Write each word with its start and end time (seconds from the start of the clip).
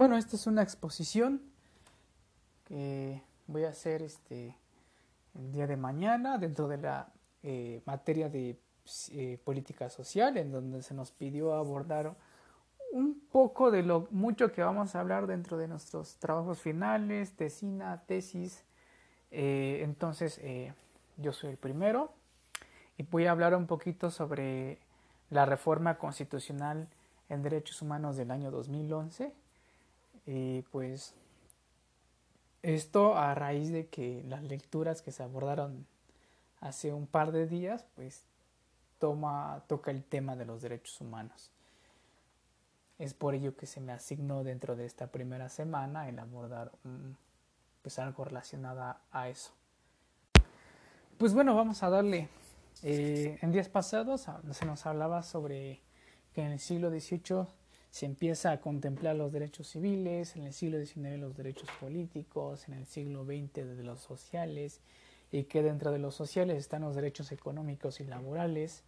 bueno, 0.00 0.16
esta 0.16 0.34
es 0.34 0.46
una 0.46 0.62
exposición 0.62 1.42
que 2.64 3.20
voy 3.46 3.64
a 3.64 3.68
hacer 3.68 4.00
este 4.00 4.56
el 5.34 5.52
día 5.52 5.66
de 5.66 5.76
mañana 5.76 6.38
dentro 6.38 6.68
de 6.68 6.78
la 6.78 7.12
eh, 7.42 7.82
materia 7.84 8.30
de 8.30 8.58
eh, 9.12 9.38
política 9.44 9.90
social, 9.90 10.38
en 10.38 10.52
donde 10.52 10.80
se 10.80 10.94
nos 10.94 11.10
pidió 11.10 11.52
abordar 11.52 12.16
un 12.92 13.20
poco 13.30 13.70
de 13.70 13.82
lo 13.82 14.08
mucho 14.10 14.52
que 14.52 14.62
vamos 14.62 14.94
a 14.94 15.00
hablar 15.00 15.26
dentro 15.26 15.58
de 15.58 15.68
nuestros 15.68 16.16
trabajos 16.16 16.62
finales, 16.62 17.36
tesina, 17.36 18.02
tesis. 18.06 18.64
Eh, 19.30 19.82
entonces, 19.84 20.40
yo 21.18 21.34
soy 21.34 21.50
el 21.50 21.58
primero 21.58 22.10
y 22.96 23.02
voy 23.02 23.26
a 23.26 23.32
hablar 23.32 23.54
un 23.54 23.66
poquito 23.66 24.10
sobre 24.10 24.78
la 25.28 25.44
reforma 25.44 25.98
constitucional 25.98 26.88
en 27.28 27.42
derechos 27.42 27.82
humanos 27.82 28.16
del 28.16 28.30
año 28.30 28.50
2011. 28.50 29.34
Y 30.32 30.62
pues 30.70 31.12
esto 32.62 33.16
a 33.16 33.34
raíz 33.34 33.72
de 33.72 33.88
que 33.88 34.22
las 34.28 34.44
lecturas 34.44 35.02
que 35.02 35.10
se 35.10 35.24
abordaron 35.24 35.88
hace 36.60 36.92
un 36.92 37.08
par 37.08 37.32
de 37.32 37.48
días, 37.48 37.84
pues 37.96 38.22
toma, 39.00 39.64
toca 39.66 39.90
el 39.90 40.04
tema 40.04 40.36
de 40.36 40.44
los 40.44 40.62
derechos 40.62 41.00
humanos. 41.00 41.50
Es 43.00 43.12
por 43.12 43.34
ello 43.34 43.56
que 43.56 43.66
se 43.66 43.80
me 43.80 43.90
asignó 43.90 44.44
dentro 44.44 44.76
de 44.76 44.86
esta 44.86 45.08
primera 45.08 45.48
semana 45.48 46.08
el 46.08 46.20
abordar 46.20 46.70
pues 47.82 47.98
algo 47.98 48.24
relacionado 48.24 48.94
a 49.10 49.28
eso. 49.28 49.50
Pues 51.18 51.34
bueno, 51.34 51.56
vamos 51.56 51.82
a 51.82 51.90
darle. 51.90 52.28
Eh, 52.84 53.36
en 53.42 53.50
días 53.50 53.68
pasados 53.68 54.28
se 54.52 54.64
nos 54.64 54.86
hablaba 54.86 55.24
sobre 55.24 55.80
que 56.32 56.42
en 56.42 56.52
el 56.52 56.60
siglo 56.60 56.88
XVIII 56.88 57.48
se 57.90 58.06
empieza 58.06 58.52
a 58.52 58.60
contemplar 58.60 59.16
los 59.16 59.32
derechos 59.32 59.68
civiles, 59.68 60.36
en 60.36 60.44
el 60.44 60.52
siglo 60.52 60.78
XIX 60.84 61.18
los 61.18 61.36
derechos 61.36 61.68
políticos, 61.80 62.68
en 62.68 62.74
el 62.74 62.86
siglo 62.86 63.24
XX 63.24 63.76
de 63.76 63.82
los 63.82 64.00
sociales, 64.00 64.80
y 65.32 65.44
que 65.44 65.62
dentro 65.62 65.92
de 65.92 65.98
los 65.98 66.14
sociales 66.14 66.58
están 66.58 66.82
los 66.82 66.94
derechos 66.94 67.32
económicos 67.32 68.00
y 68.00 68.04
laborales, 68.04 68.82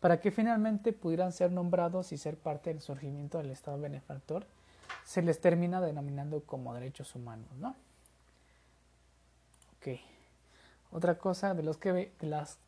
para 0.00 0.20
que 0.20 0.30
finalmente 0.30 0.92
pudieran 0.92 1.32
ser 1.32 1.50
nombrados 1.50 2.12
y 2.12 2.18
ser 2.18 2.36
parte 2.36 2.70
del 2.70 2.80
surgimiento 2.80 3.38
del 3.38 3.50
Estado 3.50 3.80
benefactor, 3.80 4.46
se 5.04 5.22
les 5.22 5.40
termina 5.40 5.80
denominando 5.80 6.42
como 6.42 6.74
derechos 6.74 7.14
humanos, 7.14 7.48
¿no? 7.58 7.74
Ok. 9.78 9.98
Otra 10.92 11.18
cosa 11.18 11.54
de, 11.54 11.62
los 11.62 11.76
que, 11.78 11.92
de 11.92 12.26
las 12.26 12.58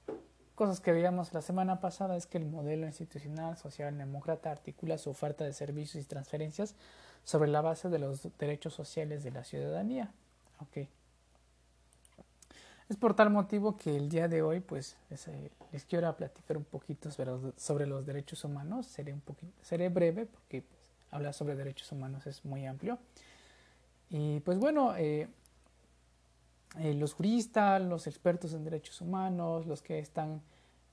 cosas 0.58 0.80
que 0.80 0.90
veíamos 0.90 1.32
la 1.32 1.40
semana 1.40 1.78
pasada 1.78 2.16
es 2.16 2.26
que 2.26 2.36
el 2.36 2.44
modelo 2.44 2.84
institucional 2.84 3.56
social 3.56 3.96
demócrata 3.96 4.50
articula 4.50 4.98
su 4.98 5.08
oferta 5.08 5.44
de 5.44 5.52
servicios 5.52 6.02
y 6.02 6.08
transferencias 6.08 6.74
sobre 7.22 7.48
la 7.48 7.60
base 7.60 7.88
de 7.88 8.00
los 8.00 8.26
derechos 8.38 8.74
sociales 8.74 9.22
de 9.22 9.30
la 9.30 9.44
ciudadanía. 9.44 10.10
Okay. 10.58 10.88
Es 12.88 12.96
por 12.96 13.14
tal 13.14 13.30
motivo 13.30 13.76
que 13.76 13.96
el 13.96 14.08
día 14.08 14.26
de 14.26 14.42
hoy 14.42 14.58
pues 14.58 14.96
les, 15.10 15.28
eh, 15.28 15.52
quiero 15.88 16.12
platicar 16.16 16.56
un 16.56 16.64
poquito 16.64 17.12
sobre 17.12 17.86
los, 17.86 18.04
derechos 18.04 18.42
humanos. 18.42 18.86
Seré, 18.86 19.12
un 19.12 19.20
poquito, 19.20 19.52
seré 19.62 19.88
breve 19.90 20.26
porque 20.26 20.62
pues, 20.62 20.80
hablar 21.12 21.34
sobre 21.34 21.54
derechos 21.54 21.92
humanos 21.92 22.26
es 22.26 22.44
muy 22.44 22.66
amplio. 22.66 22.98
Y 24.10 24.40
pues 24.40 24.58
bueno, 24.58 24.96
eh, 24.96 25.28
eh, 26.76 26.94
los 26.94 27.14
juristas, 27.14 27.80
los 27.80 28.06
expertos 28.06 28.52
en 28.52 28.64
derechos 28.64 29.00
humanos, 29.00 29.66
los 29.66 29.82
que 29.82 29.98
están 29.98 30.42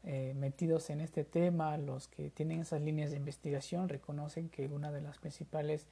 eh, 0.03 0.33
metidos 0.35 0.89
en 0.89 1.01
este 1.01 1.23
tema, 1.23 1.77
los 1.77 2.07
que 2.07 2.29
tienen 2.29 2.61
esas 2.61 2.81
líneas 2.81 3.11
de 3.11 3.17
investigación, 3.17 3.89
reconocen 3.89 4.49
que 4.49 4.67
una 4.67 4.91
de 4.91 5.01
las 5.01 5.17
principales, 5.17 5.85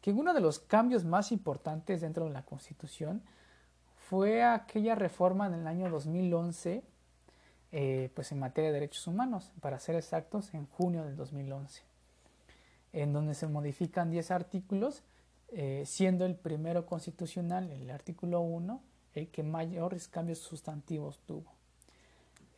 que 0.00 0.12
uno 0.12 0.32
de 0.32 0.40
los 0.40 0.58
cambios 0.58 1.04
más 1.04 1.32
importantes 1.32 2.00
dentro 2.00 2.24
de 2.24 2.30
la 2.30 2.44
Constitución 2.44 3.22
fue 4.08 4.42
aquella 4.42 4.94
reforma 4.94 5.46
en 5.46 5.54
el 5.54 5.66
año 5.66 5.90
2011, 5.90 6.82
eh, 7.72 8.10
pues 8.14 8.32
en 8.32 8.38
materia 8.38 8.70
de 8.70 8.74
derechos 8.74 9.06
humanos, 9.06 9.52
para 9.60 9.78
ser 9.78 9.96
exactos, 9.96 10.54
en 10.54 10.66
junio 10.66 11.04
del 11.04 11.16
2011, 11.16 11.82
en 12.94 13.12
donde 13.12 13.34
se 13.34 13.48
modifican 13.48 14.10
10 14.10 14.30
artículos, 14.30 15.02
siendo 15.84 16.26
el 16.26 16.34
primero 16.34 16.86
constitucional, 16.86 17.70
el 17.70 17.90
artículo 17.90 18.40
1, 18.40 18.80
el 19.16 19.28
que 19.28 19.42
mayores 19.42 20.08
cambios 20.08 20.38
sustantivos 20.38 21.20
tuvo. 21.26 21.52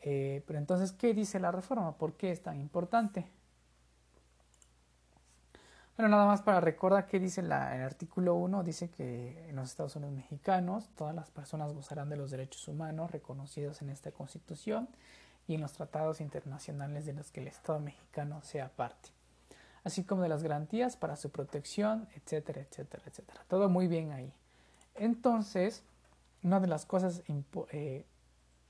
Eh, 0.02 0.42
pero 0.46 0.58
entonces, 0.58 0.92
¿qué 0.92 1.14
dice 1.14 1.40
la 1.40 1.50
reforma? 1.50 1.96
¿Por 1.96 2.14
qué 2.14 2.30
es 2.30 2.42
tan 2.42 2.60
importante? 2.60 3.26
Bueno, 5.98 6.10
nada 6.10 6.26
más 6.26 6.42
para 6.42 6.60
recordar 6.60 7.08
qué 7.08 7.18
dice 7.18 7.40
el 7.40 7.50
artículo 7.50 8.36
1, 8.36 8.62
dice 8.62 8.88
que 8.88 9.48
en 9.48 9.56
los 9.56 9.70
Estados 9.70 9.96
Unidos 9.96 10.14
mexicanos 10.14 10.88
todas 10.94 11.12
las 11.12 11.28
personas 11.32 11.72
gozarán 11.72 12.08
de 12.08 12.16
los 12.16 12.30
derechos 12.30 12.68
humanos 12.68 13.10
reconocidos 13.10 13.82
en 13.82 13.90
esta 13.90 14.12
Constitución 14.12 14.88
y 15.48 15.56
en 15.56 15.60
los 15.60 15.72
tratados 15.72 16.20
internacionales 16.20 17.04
de 17.04 17.14
los 17.14 17.32
que 17.32 17.40
el 17.40 17.48
Estado 17.48 17.80
mexicano 17.80 18.40
sea 18.42 18.68
parte, 18.68 19.08
así 19.82 20.04
como 20.04 20.22
de 20.22 20.28
las 20.28 20.44
garantías 20.44 20.96
para 20.96 21.16
su 21.16 21.30
protección, 21.30 22.06
etcétera, 22.14 22.60
etcétera, 22.60 23.02
etcétera. 23.04 23.44
Todo 23.48 23.68
muy 23.68 23.88
bien 23.88 24.12
ahí. 24.12 24.32
Entonces, 24.94 25.82
una 26.42 26.60
de 26.60 26.66
las 26.66 26.86
cosas, 26.86 27.22
eh, 27.72 28.04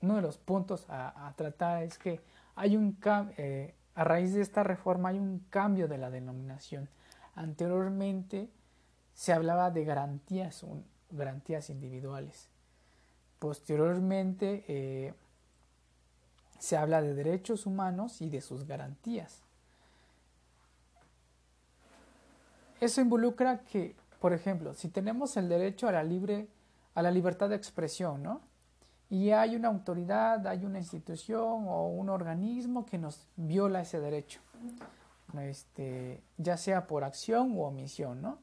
uno 0.01 0.15
de 0.15 0.21
los 0.21 0.37
puntos 0.37 0.85
a, 0.89 1.33
tratar 1.35 1.83
es 1.83 1.97
que 1.97 2.21
hay 2.55 2.75
un 2.75 2.97
eh, 3.37 3.73
a 3.95 4.03
raíz 4.03 4.33
de 4.33 4.41
esta 4.41 4.63
reforma 4.63 5.09
hay 5.09 5.19
un 5.19 5.39
cambio 5.49 5.87
de 5.87 5.97
la 5.97 6.09
denominación. 6.09 6.89
Anteriormente 7.35 8.49
se 9.13 9.33
hablaba 9.33 9.71
de 9.71 9.83
garantías, 9.83 10.65
garantías 11.11 11.69
individuales. 11.69 12.49
Posteriormente 13.39 14.63
eh, 14.67 15.13
se 16.59 16.77
habla 16.77 17.01
de 17.01 17.13
derechos 17.13 17.65
humanos 17.65 18.21
y 18.21 18.29
de 18.29 18.41
sus 18.41 18.65
garantías. 18.65 19.41
Eso 22.79 23.01
involucra 23.01 23.59
que, 23.59 23.95
por 24.21 24.31
ejemplo, 24.31 24.73
si 24.73 24.87
tenemos 24.87 25.35
el 25.35 25.49
derecho 25.49 25.87
a 25.87 25.91
la 25.91 26.03
libre 26.03 26.47
a 26.95 27.01
la 27.01 27.11
libertad 27.11 27.49
de 27.49 27.55
expresión, 27.55 28.23
¿no? 28.23 28.41
Y 29.09 29.31
hay 29.31 29.55
una 29.55 29.69
autoridad, 29.69 30.45
hay 30.45 30.65
una 30.65 30.77
institución 30.77 31.65
o 31.67 31.87
un 31.87 32.09
organismo 32.09 32.85
que 32.85 32.97
nos 32.97 33.27
viola 33.35 33.81
ese 33.81 33.99
derecho, 33.99 34.39
este, 35.41 36.21
ya 36.37 36.57
sea 36.57 36.85
por 36.85 37.03
acción 37.03 37.51
u 37.57 37.63
omisión, 37.63 38.21
¿no? 38.21 38.37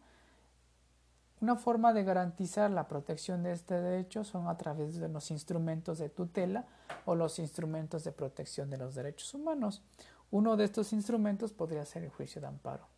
Una 1.41 1.57
forma 1.57 1.93
de 1.93 2.03
garantizar 2.03 2.71
la 2.71 2.89
protección 2.89 3.43
de 3.43 3.53
este 3.53 3.75
derecho 3.75 4.25
son 4.25 4.49
a 4.49 4.57
través 4.57 4.97
de 4.97 5.09
los 5.09 5.31
instrumentos 5.31 5.99
de 5.99 6.09
tutela 6.09 6.65
o 7.05 7.15
los 7.15 7.39
instrumentos 7.39 8.05
de 8.05 8.13
protección 8.13 8.71
de 8.71 8.79
los 8.79 8.95
derechos 8.95 9.35
humanos. 9.35 9.83
Uno 10.31 10.57
de 10.57 10.65
estos 10.65 10.95
instrumentos 10.95 11.53
podría 11.53 11.85
ser 11.85 12.05
el 12.05 12.11
juicio 12.11 12.41
de 12.41 12.47
amparo. 12.47 12.89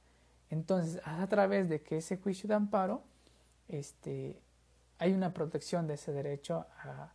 Entonces, 0.50 1.00
a 1.04 1.26
través 1.26 1.68
de 1.68 1.82
que 1.82 1.98
ese 1.98 2.16
juicio 2.16 2.48
de 2.48 2.54
amparo 2.54 3.02
este, 3.66 4.40
hay 4.98 5.12
una 5.12 5.32
protección 5.32 5.86
de 5.86 5.94
ese 5.94 6.12
derecho 6.12 6.66
a, 6.82 7.12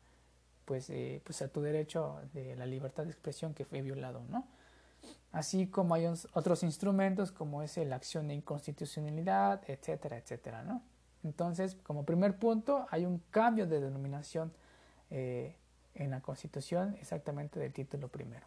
pues, 0.65 0.89
eh, 0.89 1.21
pues 1.23 1.41
a 1.41 1.47
tu 1.47 1.61
derecho 1.61 2.21
de 2.33 2.55
la 2.55 2.65
libertad 2.65 3.03
de 3.03 3.11
expresión 3.11 3.53
que 3.53 3.65
fue 3.65 3.81
violado, 3.81 4.23
¿no? 4.29 4.47
Así 5.31 5.67
como 5.67 5.95
hay 5.95 6.05
otros 6.33 6.63
instrumentos 6.63 7.31
como 7.31 7.63
es 7.63 7.77
la 7.77 7.95
acción 7.95 8.27
de 8.27 8.35
inconstitucionalidad, 8.35 9.61
etcétera, 9.67 10.17
etcétera, 10.17 10.63
¿no? 10.63 10.81
Entonces, 11.23 11.75
como 11.83 12.05
primer 12.05 12.37
punto, 12.37 12.85
hay 12.91 13.05
un 13.05 13.21
cambio 13.31 13.65
de 13.65 13.79
denominación 13.79 14.53
eh, 15.09 15.55
en 15.95 16.11
la 16.11 16.21
Constitución 16.21 16.95
exactamente 16.99 17.59
del 17.59 17.73
título 17.73 18.09
primero. 18.09 18.45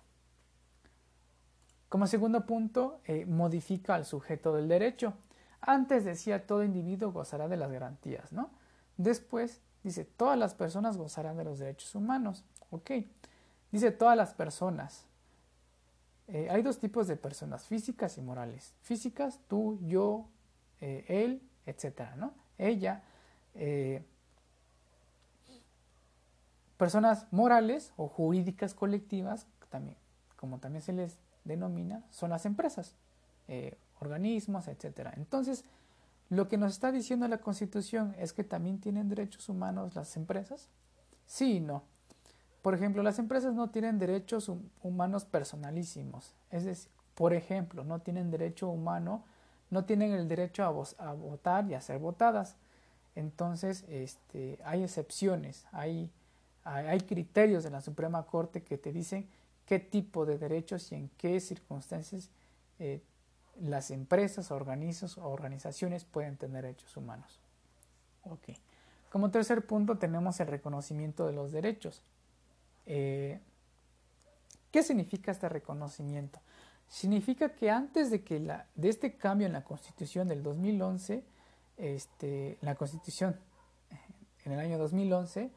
Como 1.88 2.06
segundo 2.06 2.46
punto, 2.46 3.00
eh, 3.04 3.24
modifica 3.26 3.94
al 3.94 4.04
sujeto 4.04 4.54
del 4.54 4.68
derecho. 4.68 5.14
Antes 5.60 6.04
decía 6.04 6.46
todo 6.46 6.64
individuo 6.64 7.12
gozará 7.12 7.48
de 7.48 7.56
las 7.56 7.70
garantías, 7.70 8.32
¿no? 8.32 8.50
Después 8.96 9.60
dice, 9.82 10.04
todas 10.04 10.38
las 10.38 10.54
personas 10.54 10.96
gozarán 10.96 11.36
de 11.36 11.44
los 11.44 11.58
derechos 11.58 11.94
humanos. 11.94 12.44
Ok. 12.70 12.90
Dice 13.70 13.90
todas 13.90 14.16
las 14.16 14.34
personas. 14.34 15.06
Eh, 16.28 16.48
hay 16.50 16.62
dos 16.62 16.78
tipos 16.78 17.06
de 17.06 17.16
personas, 17.16 17.66
físicas 17.66 18.18
y 18.18 18.22
morales. 18.22 18.74
Físicas, 18.82 19.40
tú, 19.48 19.78
yo, 19.86 20.26
eh, 20.80 21.04
él, 21.08 21.42
etcétera, 21.66 22.16
¿no? 22.16 22.32
Ella. 22.58 23.02
Eh, 23.54 24.02
personas 26.76 27.26
morales 27.30 27.92
o 27.96 28.08
jurídicas 28.08 28.74
colectivas, 28.74 29.46
también, 29.70 29.96
como 30.36 30.58
también 30.58 30.82
se 30.82 30.92
les 30.92 31.18
denomina, 31.44 32.02
son 32.10 32.30
las 32.30 32.44
empresas, 32.44 32.94
organismos, 34.00 34.68
etcétera. 34.68 35.14
Entonces, 35.16 35.64
lo 36.28 36.48
que 36.48 36.58
nos 36.58 36.72
está 36.72 36.92
diciendo 36.92 37.28
la 37.28 37.38
Constitución 37.38 38.14
es 38.18 38.32
que 38.32 38.44
también 38.44 38.80
tienen 38.80 39.08
derechos 39.08 39.48
humanos 39.48 39.94
las 39.94 40.16
empresas. 40.16 40.68
Sí 41.26 41.56
y 41.56 41.60
no. 41.60 41.82
Por 42.62 42.74
ejemplo, 42.74 43.02
las 43.02 43.18
empresas 43.18 43.54
no 43.54 43.70
tienen 43.70 43.98
derechos 43.98 44.50
humanos 44.82 45.24
personalísimos. 45.24 46.34
Es 46.50 46.64
decir, 46.64 46.90
por 47.14 47.32
ejemplo, 47.32 47.84
no 47.84 48.00
tienen 48.00 48.30
derecho 48.30 48.68
humano 48.68 49.24
no 49.70 49.84
tienen 49.84 50.12
el 50.12 50.28
derecho 50.28 50.64
a, 50.64 51.12
votar 51.12 51.68
y 51.70 51.74
a 51.74 51.80
ser 51.80 51.98
votadas. 51.98 52.56
Entonces, 53.14 53.84
este, 53.88 54.58
hay 54.64 54.82
excepciones, 54.82 55.66
hay, 55.72 56.10
hay 56.64 57.00
criterios 57.00 57.64
de 57.64 57.70
la 57.70 57.80
Suprema 57.80 58.24
Corte 58.24 58.62
que 58.62 58.78
te 58.78 58.92
dicen 58.92 59.28
qué 59.64 59.78
tipo 59.78 60.26
de 60.26 60.38
derechos 60.38 60.92
y 60.92 60.96
en 60.96 61.10
qué 61.16 61.40
circunstancias 61.40 62.30
eh, 62.78 63.00
las 63.60 63.90
empresas, 63.90 64.50
organismos 64.50 65.18
o 65.18 65.28
organizaciones 65.28 66.04
pueden 66.04 66.36
tener 66.36 66.64
derechos 66.64 66.96
humanos. 66.96 67.40
Okay. 68.24 68.56
Como 69.10 69.30
tercer 69.30 69.66
punto 69.66 69.98
tenemos 69.98 70.40
el 70.40 70.48
reconocimiento 70.48 71.26
de 71.26 71.32
los 71.32 71.52
derechos. 71.52 72.02
Eh, 72.86 73.40
¿Qué 74.70 74.82
significa 74.82 75.32
este 75.32 75.48
reconocimiento? 75.48 76.40
Significa 76.88 77.50
que 77.50 77.70
antes 77.70 78.10
de, 78.10 78.22
que 78.22 78.38
la, 78.40 78.66
de 78.74 78.88
este 78.88 79.16
cambio 79.16 79.46
en 79.46 79.52
la 79.52 79.64
Constitución 79.64 80.28
del 80.28 80.42
2011, 80.42 81.24
este, 81.78 82.58
la 82.60 82.74
Constitución 82.74 83.38
en 84.44 84.52
el 84.52 84.60
año 84.60 84.78
2011, 84.78 85.50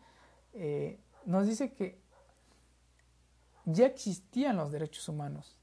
eh, 0.54 1.00
nos 1.25 1.48
dice 1.48 1.74
que 1.74 2.00
ya 3.66 3.86
existían 3.86 4.57
los 4.57 4.72
derechos 4.72 5.07
humanos, 5.10 5.56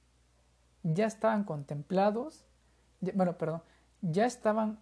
ya 0.95 1.07
estaban 1.07 1.45
contemplados, 1.45 2.45
bueno, 3.15 3.37
perdón, 3.39 3.63
ya 4.03 4.27
estaban, 4.27 4.79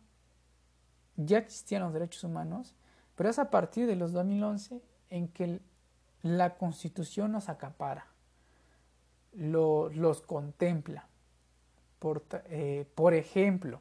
ya 1.17 1.39
existían 1.39 1.83
los 1.83 1.93
derechos 1.93 2.25
humanos, 2.25 2.75
pero 3.15 3.31
es 3.31 3.39
a 3.39 3.51
partir 3.51 3.87
de 3.87 3.97
los 3.97 4.12
2011 4.12 4.83
en 5.11 5.29
que 5.29 5.61
la 6.23 6.56
Constitución 6.56 7.33
nos 7.33 7.49
acapara 7.49 8.06
los 9.35 10.23
contempla. 10.23 11.09
Por, 11.99 12.25
eh, 12.47 12.87
por 12.95 13.15
ejemplo, 13.15 13.81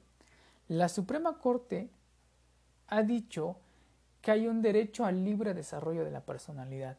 la 0.68 0.90
Suprema 0.90 1.38
Corte 1.38 1.90
ha 2.88 3.04
dicho 3.04 3.58
que 4.22 4.31
hay 4.31 4.48
un 4.48 4.62
derecho 4.62 5.06
al 5.06 5.24
libre 5.24 5.54
desarrollo 5.54 6.06
de 6.06 6.12
la 6.12 6.22
personalidad. 6.22 6.98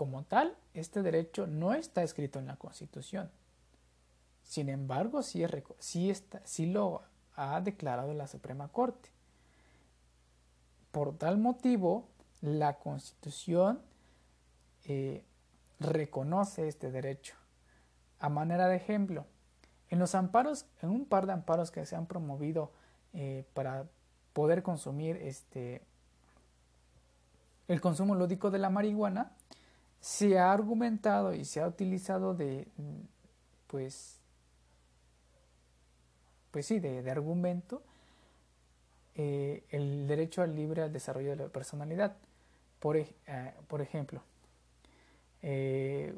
Como 0.00 0.22
tal, 0.22 0.56
este 0.72 1.02
derecho 1.02 1.46
no 1.46 1.74
está 1.74 2.02
escrito 2.02 2.38
en 2.38 2.46
la 2.46 2.56
Constitución. 2.56 3.30
Sin 4.42 4.70
embargo, 4.70 5.22
sí, 5.22 5.44
está, 6.08 6.40
lo 6.60 7.02
ha 7.36 7.60
declarado 7.60 8.14
la 8.14 8.26
Suprema 8.26 8.68
Corte. 8.68 9.10
Por 10.90 11.18
tal 11.18 11.36
motivo, 11.36 12.08
la 12.40 12.78
Constitución 12.78 13.82
eh, 14.86 15.22
reconoce 15.80 16.66
este 16.66 16.90
derecho. 16.90 17.34
A 18.20 18.30
manera 18.30 18.68
de 18.68 18.76
ejemplo, 18.76 19.26
en 19.90 19.98
los 19.98 20.14
amparos, 20.14 20.64
en 20.80 20.88
un 20.88 21.04
par 21.04 21.26
de 21.26 21.34
amparos 21.34 21.70
que 21.70 21.84
se 21.84 21.94
han 21.94 22.06
promovido 22.06 22.72
eh, 23.12 23.44
para 23.52 23.84
poder 24.32 24.62
consumir 24.62 25.16
este, 25.16 25.82
el 27.68 27.82
consumo 27.82 28.14
lúdico 28.14 28.50
de 28.50 28.60
la 28.60 28.70
marihuana, 28.70 29.36
se 30.00 30.38
ha 30.38 30.52
argumentado 30.52 31.34
y 31.34 31.44
se 31.44 31.60
ha 31.60 31.66
utilizado 31.68 32.34
de, 32.34 32.66
pues, 33.66 34.18
pues 36.50 36.66
sí, 36.66 36.80
de, 36.80 37.08
argumento 37.10 37.82
eh, 39.14 39.64
el 39.70 40.06
derecho 40.06 40.42
al 40.42 40.54
libre 40.54 40.88
desarrollo 40.88 41.30
de 41.30 41.36
la 41.36 41.48
personalidad. 41.48 42.16
Por, 42.78 42.96
eh, 42.96 43.08
por 43.68 43.82
ejemplo, 43.82 44.22
eh, 45.42 46.14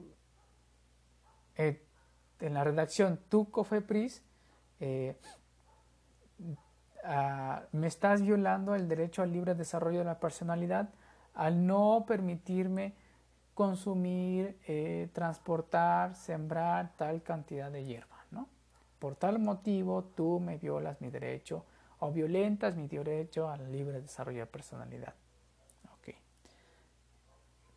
en 1.57 2.55
la 2.55 2.65
redacción 2.65 3.21
tu 3.29 3.51
Cofepris 3.51 4.23
eh, 4.81 5.17
ah, 7.05 7.63
me 7.73 7.87
estás 7.87 8.23
violando 8.23 8.75
el 8.75 8.89
derecho 8.89 9.23
al 9.23 9.33
libre 9.33 9.55
desarrollo 9.55 10.01
de 10.01 10.05
la 10.05 10.19
personalidad 10.19 10.91
al 11.35 11.67
no 11.67 12.05
permitirme 12.07 12.95
consumir, 13.55 14.59
transportar, 15.13 16.15
sembrar 16.15 16.93
tal 16.97 17.23
cantidad 17.23 17.71
de 17.71 17.85
hierba, 17.85 18.25
¿no? 18.31 18.49
Por 18.99 19.17
tal 19.17 19.39
motivo 19.39 20.05
tú 20.17 20.41
me 20.41 20.59
violas 20.59 21.01
mi 21.01 21.11
derecho 21.11 21.65
o 21.99 22.11
violentas 22.11 22.77
mi 22.77 22.89
derecho 22.89 23.49
al 23.49 23.71
libre 23.71 24.01
desarrollo 24.01 24.41
de 24.41 24.47
personalidad 24.47 25.15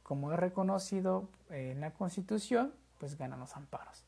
como 0.06 0.32
es 0.32 0.38
reconocido 0.38 1.30
en 1.50 1.82
la 1.82 1.90
Constitución, 1.90 2.72
pues 3.00 3.18
ganan 3.18 3.40
los 3.40 3.58
amparos. 3.58 4.06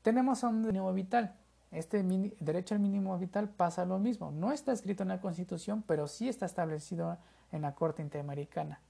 Tenemos 0.00 0.42
un 0.42 0.62
mínimo 0.62 0.90
vital. 0.94 1.36
Este 1.70 2.02
derecho 2.40 2.74
al 2.74 2.80
mínimo 2.80 3.18
vital 3.18 3.50
pasa 3.50 3.84
lo 3.84 3.98
mismo. 3.98 4.30
No 4.30 4.50
está 4.50 4.72
escrito 4.72 5.02
en 5.02 5.10
la 5.10 5.20
Constitución, 5.20 5.84
pero 5.86 6.06
sí 6.06 6.30
está 6.30 6.46
establecido 6.46 7.18
en 7.52 7.60
la 7.60 7.74
Corte 7.74 8.00
Interamericana. 8.00 8.80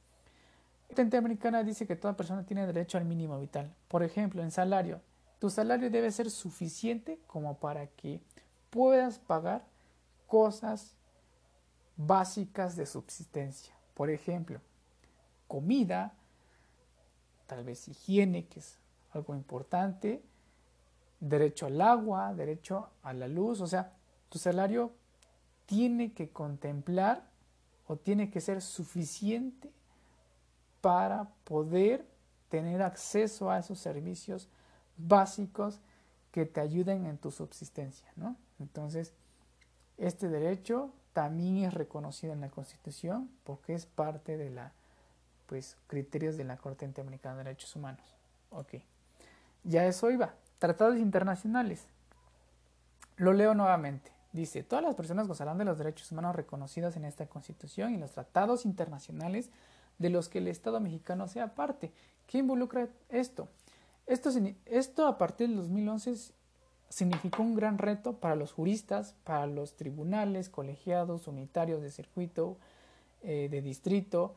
La 0.97 1.01
Corte 1.01 1.09
Interamericana 1.09 1.63
dice 1.63 1.87
que 1.87 1.95
toda 1.95 2.17
persona 2.17 2.47
tiene 2.47 2.67
derecho 2.67 2.97
al 2.97 3.05
mínimo 3.05 3.39
vital. 3.39 3.71
Por 3.87 4.03
ejemplo, 4.03 4.43
en 4.43 4.51
salario, 4.51 5.03
tu 5.39 5.51
salario 5.51 5.91
debe 5.91 6.11
ser 6.11 6.31
suficiente 6.31 7.21
como 7.27 7.59
para 7.59 7.87
que 7.87 8.23
puedas 8.71 9.19
pagar 9.19 9.67
cosas 10.27 10.95
básicas 11.99 12.77
de 12.77 12.87
subsistencia. 12.87 13.75
Por 13.93 14.09
ejemplo, 14.09 14.63
comida, 15.47 16.15
tal 17.47 17.63
vez 17.63 17.89
higiene, 17.89 18.47
que 18.47 18.61
es 18.61 18.79
algo 19.13 19.35
importante, 19.35 20.23
derecho 21.21 21.67
al 21.67 21.79
agua, 21.83 22.33
derecho 22.33 22.89
a 23.03 23.13
la 23.13 23.29
luz, 23.29 23.61
o 23.61 23.67
sea, 23.67 23.93
tu 24.31 24.39
salario 24.39 24.95
tiene 25.67 26.15
que 26.15 26.31
contemplar 26.31 27.29
o 27.87 27.97
tiene 27.97 28.31
que 28.31 28.41
ser 28.41 28.63
suficiente 28.63 29.76
para 30.87 31.25
poder 31.43 32.07
tener 32.49 32.81
acceso 32.81 33.51
a 33.51 33.59
esos 33.59 33.81
servicios 33.81 34.49
básicos 34.97 35.81
que 36.31 36.47
te 36.47 36.61
ayuden 36.61 37.07
en 37.07 37.19
tu 37.19 37.33
subsistencia, 37.33 38.07
¿no? 38.15 38.37
Entonces, 38.61 39.13
este 39.99 40.29
derecho 40.29 40.93
también 41.13 41.65
es 41.65 41.75
reconocido 41.75 42.35
en 42.35 42.41
la 42.41 42.51
Constitución 42.51 43.29
porque 43.43 43.75
es 43.75 43.85
parte 43.85 44.37
de 44.37 44.49
la 44.51 44.71
pues 45.47 45.77
criterios 45.89 46.37
de 46.37 46.45
la 46.45 46.57
Corte 46.57 46.85
Interamericana 46.85 47.39
de 47.39 47.43
Derechos 47.43 47.75
Humanos. 47.75 48.15
Ok. 48.51 48.75
Ya 49.65 49.87
eso 49.87 50.09
iba. 50.13 50.35
Tratados 50.61 50.99
internacionales. 50.99 51.85
Lo 53.17 53.33
leo 53.33 53.55
nuevamente. 53.55 54.13
Dice, 54.33 54.63
todas 54.63 54.85
las 54.85 54.95
personas 54.95 55.27
gozarán 55.27 55.59
de 55.59 55.65
los 55.65 55.79
derechos 55.79 56.13
humanos 56.13 56.37
reconocidos 56.37 56.95
en 56.95 57.07
esta 57.07 57.27
Constitución 57.27 57.93
y 57.93 57.99
los 57.99 58.13
tratados 58.13 58.65
internacionales 58.65 59.51
de 59.99 60.11
los 60.11 60.29
que 60.29 60.39
el 60.39 60.49
Estado 60.49 60.81
mexicano 60.81 61.29
sea 61.29 61.55
parte. 61.55 61.93
¿Qué 62.27 62.39
involucra 62.39 62.89
esto? 63.09 63.49
Esto, 64.07 64.31
esto 64.67 65.07
a 65.07 65.19
partir 65.19 65.49
del 65.49 65.57
2011 65.57 66.33
significó 66.89 67.43
un 67.43 67.55
gran 67.55 67.79
reto 67.79 68.15
para 68.15 68.37
los 68.37 68.53
juristas, 68.53 69.15
para 69.25 69.47
los 69.47 69.77
tribunales, 69.77 70.49
colegiados, 70.49 71.27
unitarios 71.27 71.83
de 71.83 71.91
circuito, 71.91 72.57
eh, 73.23 73.49
de 73.51 73.63
distrito, 73.63 74.35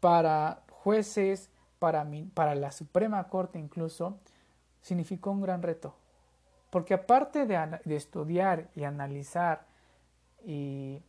para 0.00 0.62
jueces, 0.70 1.50
para, 1.78 2.06
para 2.32 2.54
la 2.54 2.72
Suprema 2.72 3.28
Corte 3.28 3.58
incluso, 3.58 4.18
significó 4.80 5.30
un 5.30 5.42
gran 5.42 5.62
reto. 5.62 5.94
Porque 6.70 6.94
aparte 6.94 7.46
de, 7.46 7.80
de 7.84 7.96
estudiar 7.96 8.68
y 8.74 8.84
analizar 8.84 9.66
y 10.44 11.02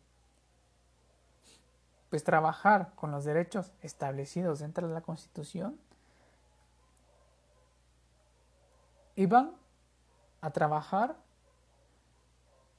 pues 2.09 2.23
trabajar 2.23 2.91
con 2.95 3.11
los 3.11 3.25
derechos 3.25 3.71
establecidos 3.81 4.59
dentro 4.59 4.87
de 4.87 4.93
la 4.93 5.01
Constitución, 5.01 5.77
iban 9.15 9.51
a 10.41 10.51
trabajar 10.51 11.17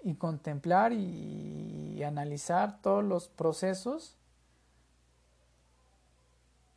y 0.03 0.15
contemplar 0.15 0.93
y 0.93 2.03
analizar 2.05 2.81
todos 2.81 3.05
los 3.05 3.29
procesos 3.29 4.17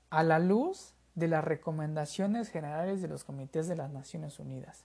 a 0.10 0.24
la 0.24 0.40
luz 0.40 0.94
de 1.16 1.28
las 1.28 1.44
recomendaciones 1.44 2.50
generales 2.50 3.02
de 3.02 3.08
los 3.08 3.24
comités 3.24 3.68
de 3.68 3.76
las 3.76 3.92
Naciones 3.92 4.40
Unidas, 4.40 4.84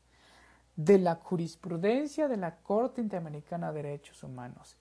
de 0.76 0.98
la 0.98 1.16
jurisprudencia 1.16 2.28
de 2.28 2.36
la 2.36 2.56
Corte 2.56 3.00
Interamericana 3.00 3.72
de 3.72 3.82
Derechos 3.82 4.22
Humanos 4.22 4.76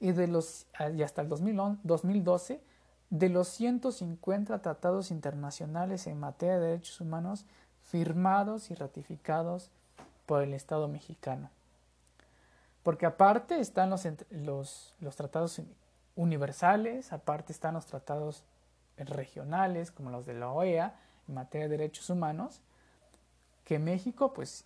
y, 0.00 0.12
de 0.12 0.26
los, 0.26 0.66
y 0.94 1.02
hasta 1.02 1.22
el 1.22 1.28
2012 1.28 2.60
de 3.10 3.28
los 3.28 3.48
150 3.48 4.60
tratados 4.60 5.10
internacionales 5.10 6.06
en 6.06 6.20
materia 6.20 6.58
de 6.58 6.66
derechos 6.68 7.00
humanos 7.00 7.46
firmados 7.84 8.70
y 8.70 8.74
ratificados 8.74 9.70
por 10.26 10.42
el 10.42 10.52
Estado 10.52 10.88
mexicano. 10.88 11.50
Porque 12.82 13.06
aparte 13.06 13.60
están 13.60 13.90
los, 13.90 14.06
los, 14.30 14.94
los 15.00 15.16
tratados 15.16 15.60
universales, 16.16 17.12
aparte 17.12 17.52
están 17.52 17.74
los 17.74 17.86
tratados 17.86 18.44
regionales 18.96 19.90
como 19.90 20.10
los 20.10 20.26
de 20.26 20.34
la 20.34 20.50
OEA 20.50 20.94
en 21.28 21.34
materia 21.34 21.68
de 21.68 21.76
derechos 21.76 22.10
humanos, 22.10 22.60
que 23.64 23.78
México 23.78 24.32
pues 24.32 24.64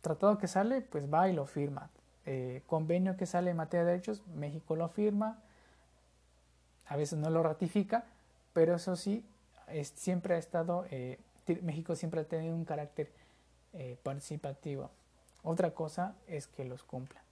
tratado 0.00 0.38
que 0.38 0.48
sale, 0.48 0.80
pues 0.80 1.12
va 1.12 1.28
y 1.28 1.32
lo 1.32 1.46
firma. 1.46 1.90
Eh, 2.30 2.60
convenio 2.66 3.16
que 3.16 3.24
sale 3.24 3.52
en 3.52 3.56
materia 3.56 3.86
de 3.86 3.92
derechos, 3.92 4.20
México 4.34 4.76
lo 4.76 4.90
firma, 4.90 5.38
a 6.86 6.94
veces 6.94 7.18
no 7.18 7.30
lo 7.30 7.42
ratifica, 7.42 8.04
pero 8.52 8.74
eso 8.74 8.96
sí, 8.96 9.24
siempre 9.94 10.34
ha 10.34 10.36
estado, 10.36 10.84
eh, 10.90 11.18
México 11.62 11.96
siempre 11.96 12.20
ha 12.20 12.24
tenido 12.24 12.54
un 12.54 12.66
carácter 12.66 13.10
eh, 13.72 13.96
participativo. 14.02 14.90
Otra 15.42 15.70
cosa 15.70 16.16
es 16.26 16.46
que 16.46 16.66
los 16.66 16.82
cumpla. 16.82 17.22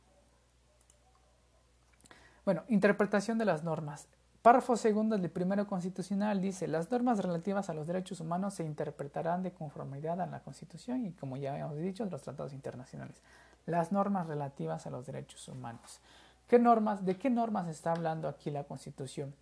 Bueno, 2.46 2.62
interpretación 2.68 3.36
de 3.36 3.44
las 3.44 3.64
normas. 3.64 4.08
Párrafo 4.40 4.78
segundo 4.78 5.18
del 5.18 5.30
primero 5.30 5.66
constitucional 5.66 6.40
dice, 6.40 6.68
las 6.68 6.90
normas 6.90 7.18
relativas 7.18 7.68
a 7.68 7.74
los 7.74 7.86
derechos 7.86 8.20
humanos 8.20 8.54
se 8.54 8.64
interpretarán 8.64 9.42
de 9.42 9.50
conformidad 9.50 10.22
a 10.22 10.26
la 10.26 10.40
Constitución 10.40 11.04
y, 11.04 11.12
como 11.12 11.36
ya 11.36 11.58
hemos 11.58 11.76
dicho, 11.76 12.06
los 12.06 12.22
tratados 12.22 12.54
internacionales. 12.54 13.20
Las 13.66 13.92
normas 13.92 14.26
relativas 14.26 14.86
a 14.86 14.90
los 14.90 15.06
derechos 15.06 15.46
humanos. 15.48 16.00
¿Qué 16.48 16.58
normas, 16.58 17.04
¿De 17.04 17.18
qué 17.18 17.28
normas 17.28 17.68
está 17.68 17.92
hablando 17.92 18.28
aquí 18.28 18.50
la 18.50 18.64
Constitución? 18.64 19.34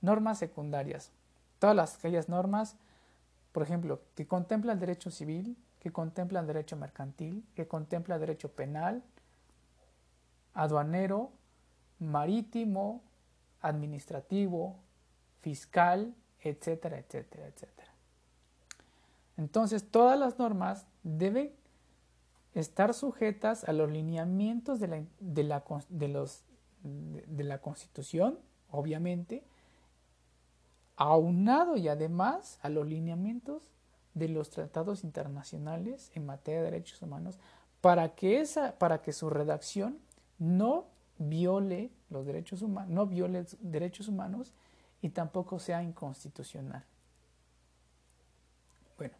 Normas 0.00 0.38
secundarias. 0.38 1.10
Todas 1.58 1.76
las, 1.76 1.96
aquellas 1.96 2.28
normas, 2.28 2.76
por 3.52 3.62
ejemplo, 3.62 4.00
que 4.14 4.26
contemplan 4.26 4.76
el 4.76 4.80
derecho 4.80 5.10
civil, 5.10 5.56
que 5.80 5.92
contemplan 5.92 6.42
el 6.42 6.48
derecho 6.48 6.76
mercantil, 6.76 7.44
que 7.54 7.68
contemplan 7.68 8.16
el 8.16 8.20
derecho 8.20 8.50
penal, 8.50 9.02
aduanero, 10.54 11.30
marítimo, 12.00 13.02
administrativo, 13.60 14.76
fiscal, 15.40 16.14
etcétera, 16.40 16.98
etcétera, 16.98 17.46
etcétera. 17.46 17.88
Entonces, 19.36 19.88
todas 19.88 20.18
las 20.18 20.38
normas 20.38 20.86
deben 21.04 21.52
estar 22.54 22.94
sujetas 22.94 23.64
a 23.64 23.72
los 23.72 23.90
lineamientos 23.90 24.80
de 24.80 24.88
la, 24.88 25.02
de 25.20 25.44
la, 25.44 25.62
de 26.82 27.44
la 27.44 27.60
Constitución, 27.60 28.38
obviamente, 28.70 29.44
aunado 30.96 31.76
y 31.76 31.88
además 31.88 32.58
a 32.62 32.68
los 32.68 32.86
lineamientos 32.86 33.70
de 34.14 34.28
los 34.28 34.50
tratados 34.50 35.04
internacionales 35.04 36.10
en 36.14 36.26
materia 36.26 36.60
de 36.60 36.70
derechos 36.70 37.00
humanos 37.02 37.38
para 37.80 38.14
que, 38.14 38.40
esa, 38.40 38.76
para 38.78 39.00
que 39.00 39.12
su 39.12 39.30
redacción 39.30 39.98
no 40.38 40.86
viole 41.18 41.90
los 42.10 42.26
derechos 42.26 42.62
humanos, 42.62 42.90
no 42.90 43.06
viole 43.06 43.46
derechos 43.60 44.08
humanos 44.08 44.52
y 45.00 45.10
tampoco 45.10 45.58
sea 45.58 45.82
inconstitucional. 45.82 46.84
Bueno, 48.96 49.14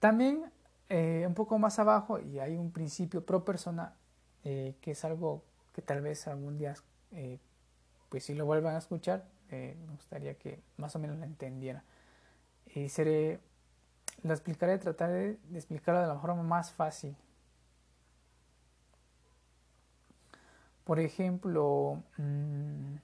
también 0.00 0.50
eh, 0.94 1.24
un 1.26 1.34
poco 1.34 1.58
más 1.58 1.78
abajo 1.78 2.18
y 2.20 2.38
hay 2.38 2.56
un 2.56 2.70
principio 2.70 3.24
pro 3.24 3.44
persona 3.44 3.94
eh, 4.44 4.76
que 4.82 4.90
es 4.90 5.04
algo 5.04 5.42
que 5.72 5.80
tal 5.80 6.02
vez 6.02 6.26
algún 6.28 6.58
día, 6.58 6.74
eh, 7.12 7.38
pues 8.10 8.24
si 8.24 8.34
lo 8.34 8.44
vuelvan 8.44 8.74
a 8.74 8.78
escuchar, 8.78 9.24
me 9.50 9.74
gustaría 9.96 10.34
que 10.38 10.62
más 10.78 10.96
o 10.96 10.98
menos 10.98 11.18
lo 11.18 11.24
entendiera. 11.24 11.84
Y 12.74 12.88
seré, 12.88 13.40
lo 14.22 14.32
explicaré, 14.32 14.78
trataré 14.78 15.38
de 15.48 15.58
explicarlo 15.58 16.00
de 16.00 16.06
la 16.06 16.18
forma 16.18 16.42
más 16.42 16.72
fácil 16.72 17.16
Por 20.84 20.98
ejemplo, 20.98 22.02
mmm, 22.18 22.96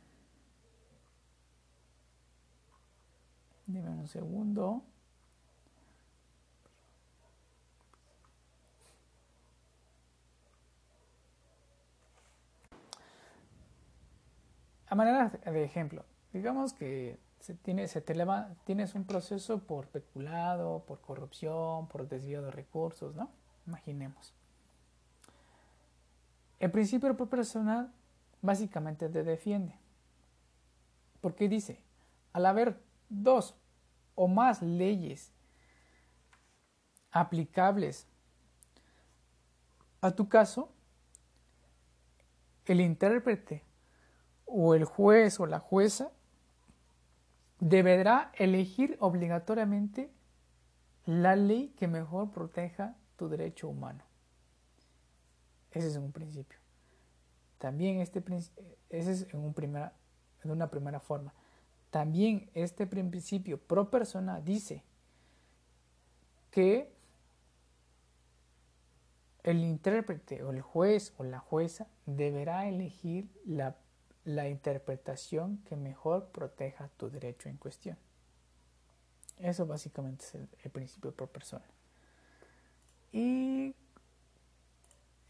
dime 3.66 3.88
un 3.90 4.08
segundo. 4.08 4.82
Manera 14.98 15.28
de 15.28 15.64
ejemplo, 15.64 16.04
digamos 16.32 16.72
que 16.72 17.18
se 17.38 17.54
te 17.54 18.26
tienes 18.64 18.94
un 18.94 19.04
proceso 19.04 19.60
por 19.60 19.86
peculado, 19.86 20.84
por 20.86 21.00
corrupción, 21.00 21.86
por 21.86 22.08
desvío 22.08 22.42
de 22.42 22.50
recursos, 22.50 23.14
¿no? 23.14 23.30
Imaginemos. 23.66 24.34
El 26.58 26.72
principio 26.72 27.16
personal 27.16 27.92
básicamente 28.42 29.08
te 29.08 29.22
defiende. 29.22 29.78
Porque 31.20 31.48
dice, 31.48 31.80
al 32.32 32.46
haber 32.46 32.80
dos 33.08 33.54
o 34.16 34.26
más 34.26 34.62
leyes 34.62 35.32
aplicables 37.12 38.08
a 40.00 40.10
tu 40.10 40.28
caso, 40.28 40.72
el 42.66 42.80
intérprete 42.80 43.67
o 44.48 44.74
el 44.74 44.84
juez 44.84 45.38
o 45.40 45.46
la 45.46 45.60
jueza 45.60 46.10
deberá 47.60 48.32
elegir 48.34 48.96
obligatoriamente 49.00 50.10
la 51.06 51.36
ley 51.36 51.74
que 51.76 51.88
mejor 51.88 52.30
proteja 52.30 52.96
tu 53.16 53.28
derecho 53.28 53.68
humano. 53.68 54.04
Ese 55.70 55.88
es 55.88 55.96
un 55.96 56.12
principio. 56.12 56.58
También 57.58 58.00
este 58.00 58.22
ese 58.90 59.12
es 59.12 59.26
en, 59.32 59.40
una 60.44 60.70
primera 60.70 61.00
forma. 61.00 61.34
También 61.90 62.50
este 62.54 62.86
principio 62.86 63.58
pro 63.58 63.90
persona 63.90 64.40
dice 64.40 64.84
que 66.50 66.94
el 69.42 69.64
intérprete 69.64 70.42
o 70.42 70.50
el 70.50 70.60
juez 70.60 71.14
o 71.16 71.24
la 71.24 71.38
jueza 71.38 71.88
deberá 72.06 72.68
elegir 72.68 73.30
la, 73.44 73.76
la 74.28 74.46
interpretación 74.46 75.56
que 75.64 75.74
mejor 75.74 76.26
proteja 76.26 76.90
tu 76.98 77.08
derecho 77.08 77.48
en 77.48 77.56
cuestión. 77.56 77.96
Eso 79.38 79.66
básicamente 79.66 80.24
es 80.26 80.34
el, 80.34 80.70
principio 80.70 81.12
pro 81.12 81.26
persona. 81.26 81.64
Y 83.10 83.74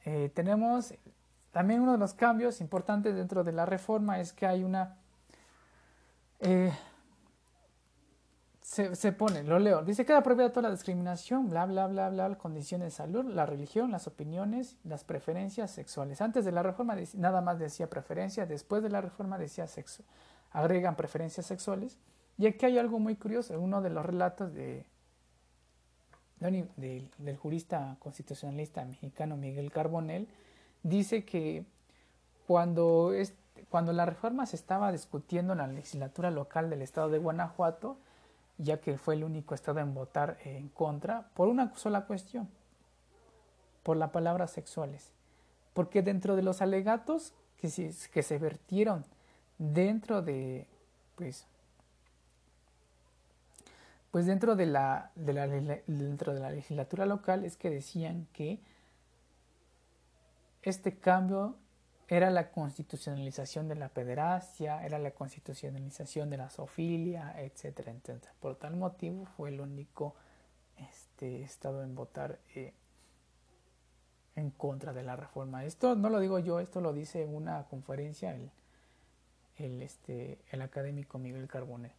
eh, 0.05 0.33
tenemos 0.35 0.95
también 1.53 1.81
uno 1.81 1.93
de 1.93 1.99
los 1.99 2.13
cambios 2.13 2.61
importantes 2.61 3.15
dentro 3.15 3.45
de 3.45 3.53
la 3.53 3.67
reforma 3.67 4.19
es 4.19 4.33
que 4.33 4.47
hay 4.47 4.65
una... 4.65 4.97
Eh, 6.41 6.73
se, 8.69 9.13
pone, 9.13 9.45
lo 9.45 9.59
leo, 9.59 9.83
dice 9.83 10.05
queda 10.05 10.23
prohibida 10.23 10.53
toda 10.53 10.69
la 10.69 10.75
discriminación, 10.75 11.49
bla, 11.49 11.65
bla, 11.65 11.87
bla, 11.87 12.11
bla, 12.11 12.37
condiciones 12.37 12.89
de 12.89 12.91
salud, 12.91 13.25
la 13.25 13.47
religión, 13.47 13.91
las 13.91 14.07
opiniones, 14.07 14.77
las 14.85 15.05
preferencias 15.05 15.71
sexuales. 15.71 16.21
Antes 16.21 16.45
de 16.45 16.53
la 16.53 16.63
reforma 16.63 16.95
nada 17.15 17.41
más 17.41 17.59
decía 17.59 17.89
preferencia, 17.89 18.45
después 18.45 18.83
de 18.83 18.91
la 18.91 19.01
reforma 19.01 19.39
decía 19.39 19.67
sexo. 19.67 20.05
Agregan 20.51 20.97
preferencias 20.97 21.47
sexuales. 21.47 21.97
Y 22.37 22.47
aquí 22.47 22.67
hay 22.67 22.77
algo 22.77 22.99
muy 22.99 23.17
curioso, 23.17 23.59
uno 23.59 23.81
de 23.81 23.89
los 23.89 24.05
relatos 24.05 24.53
de, 24.53 24.85
del, 26.39 27.37
jurista 27.39 27.97
constitucionalista 28.01 28.85
mexicano 28.85 29.39
Miguel 29.39 29.73
Carbonell, 29.73 30.29
dice 30.83 31.25
que 31.25 31.65
cuando, 32.47 33.13
cuando 33.71 33.95
la 33.95 34.05
reforma 34.05 34.45
se 34.45 34.57
estaba 34.57 34.93
discutiendo 34.93 35.55
en 35.55 35.59
la 35.59 35.67
legislatura 35.69 36.31
local 36.31 36.69
del 36.69 36.83
estado 36.83 37.09
de 37.09 37.19
Guanajuato, 37.19 37.99
ya 38.59 38.81
que 38.81 38.99
fue 38.99 39.15
el 39.15 39.25
único 39.25 39.55
estado 39.55 39.81
en 39.81 39.95
votar 39.95 40.39
en 40.45 40.69
contra, 40.69 41.29
por 41.35 41.49
una 41.49 41.75
sola 41.77 42.07
cuestión, 42.07 42.49
por 43.83 43.97
la 43.97 44.13
palabra 44.13 44.47
sexuales. 44.49 45.13
Porque 45.73 46.03
dentro 46.03 46.37
de 46.37 46.43
los 46.43 46.61
alegatos 46.61 47.33
que 47.57 47.71
se, 47.71 47.93
que 48.13 48.23
se 48.23 48.39
vertieron 48.39 49.05
dentro 49.59 50.23
de, 50.23 50.67
pues, 51.17 51.47
pues 54.11 54.27
dentro 54.27 54.57
de 54.57 54.67
la, 54.67 55.13
dentro 55.15 56.35
de 56.35 56.41
la 56.41 56.51
legislatura 56.51 57.07
local 57.07 57.45
es 57.45 57.57
que 57.57 57.71
decían 57.71 58.27
que 58.33 58.61
este 60.63 60.99
cambio 60.99 61.57
era 62.09 62.31
la 62.31 62.51
constitucionalización 62.51 63.69
de 63.69 63.75
la 63.75 63.91
pederastia, 63.91 64.85
era 64.85 64.99
la 64.99 65.11
constitucionalización 65.11 66.31
de 66.31 66.39
la 66.39 66.49
zoofilia, 66.49 67.35
etcétera, 67.41 67.93
etcétera. 67.93 68.33
Por 68.41 68.57
tal 68.57 68.77
motivo 68.77 69.27
fue 69.37 69.51
el 69.51 69.61
único 69.61 70.15
este, 70.79 71.43
estado 71.43 71.83
en 71.83 71.95
votar 71.95 72.39
eh, 72.55 72.73
en 74.37 74.51
contra 74.51 74.93
de 74.93 75.03
la 75.03 75.17
reforma. 75.17 75.65
Esto 75.65 75.97
no 75.97 76.09
lo 76.09 76.21
digo 76.21 76.39
yo, 76.39 76.61
esto 76.61 76.81
lo 76.81 76.93
dice 76.93 77.23
en 77.23 77.35
una 77.35 77.65
conferencia 77.65 78.35
el, 78.35 78.51
el, 79.57 79.83
este, 79.83 80.39
el 80.51 80.63
académico 80.63 81.19
Miguel 81.19 81.47
Carbonell. 81.47 81.93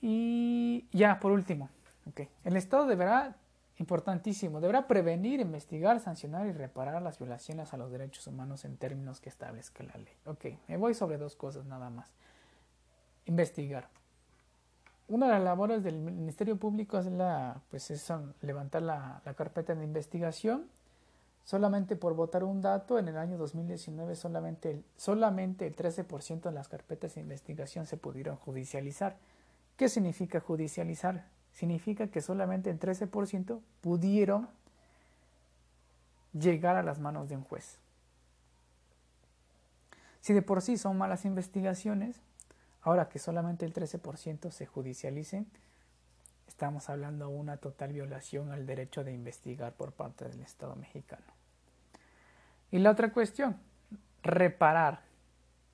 Y 0.00 0.86
ya, 0.92 1.18
por 1.18 1.32
último, 1.32 1.70
okay. 2.06 2.28
el 2.44 2.56
Estado 2.56 2.86
deberá, 2.86 3.36
importantísimo, 3.78 4.60
deberá 4.60 4.86
prevenir, 4.86 5.40
investigar, 5.40 6.00
sancionar 6.00 6.46
y 6.46 6.52
reparar 6.52 7.00
las 7.00 7.18
violaciones 7.18 7.72
a 7.72 7.76
los 7.76 7.90
derechos 7.90 8.26
humanos 8.26 8.64
en 8.64 8.76
términos 8.76 9.20
que 9.20 9.28
establezca 9.28 9.84
la 9.84 9.94
ley. 9.94 10.14
Ok, 10.26 10.46
me 10.66 10.76
voy 10.76 10.94
sobre 10.94 11.16
dos 11.16 11.36
cosas 11.36 11.64
nada 11.64 11.88
más. 11.90 12.12
Investigar. 13.26 13.88
una 15.06 15.26
de 15.26 15.32
las 15.32 15.42
labores 15.42 15.82
del 15.82 15.96
Ministerio 15.98 16.56
Público 16.56 16.98
es 16.98 17.06
la, 17.06 17.62
pues 17.70 17.92
levantar 18.42 18.82
la, 18.82 19.22
carpeta 19.36 19.74
de 19.74 19.84
investigación. 19.84 20.68
Solamente 21.44 21.96
por 21.96 22.14
votar 22.14 22.44
un 22.44 22.60
dato, 22.60 22.98
en 22.98 23.08
el 23.08 23.16
año 23.16 23.38
2019 23.38 24.16
solamente 24.16 24.70
el, 24.70 24.84
solamente 24.96 25.66
el 25.66 25.74
13% 25.74 26.42
de 26.42 26.52
las 26.52 26.68
carpetas 26.68 27.14
de 27.14 27.22
investigación 27.22 27.86
se 27.86 27.96
pudieron 27.96 28.36
judicializar. 28.36 29.16
¿Qué 29.76 29.88
significa 29.88 30.40
judicializar? 30.40 31.24
Significa 31.58 32.06
que 32.06 32.20
solamente 32.20 32.70
el 32.70 32.78
13% 32.78 33.60
pudieron 33.80 34.48
llegar 36.32 36.76
a 36.76 36.84
las 36.84 37.00
manos 37.00 37.28
de 37.28 37.36
un 37.36 37.42
juez. 37.42 37.80
Si 40.20 40.32
de 40.32 40.40
por 40.40 40.62
sí 40.62 40.78
son 40.78 40.96
malas 40.96 41.24
investigaciones, 41.24 42.20
ahora 42.80 43.08
que 43.08 43.18
solamente 43.18 43.66
el 43.66 43.74
13% 43.74 44.52
se 44.52 44.66
judicialicen, 44.66 45.48
estamos 46.46 46.88
hablando 46.90 47.26
de 47.26 47.34
una 47.34 47.56
total 47.56 47.92
violación 47.92 48.52
al 48.52 48.64
derecho 48.64 49.02
de 49.02 49.12
investigar 49.12 49.72
por 49.72 49.90
parte 49.90 50.28
del 50.28 50.40
Estado 50.42 50.76
mexicano. 50.76 51.26
Y 52.70 52.78
la 52.78 52.92
otra 52.92 53.12
cuestión, 53.12 53.56
reparar, 54.22 55.00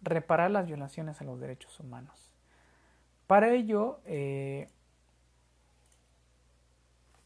reparar 0.01 0.51
las 0.51 0.67
violaciones 0.67 1.21
a 1.21 1.25
los 1.25 1.39
derechos 1.39 1.79
humanos. 1.79 2.33
Para 3.27 3.53
ello, 3.53 4.01
eh, 4.07 4.71